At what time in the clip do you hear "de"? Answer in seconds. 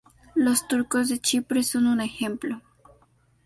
1.09-1.19